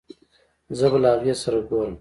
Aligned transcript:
زه 0.77 0.85
به 0.91 0.97
له 1.03 1.09
هغې 1.15 1.33
سره 1.41 1.59
ګورم 1.69 1.89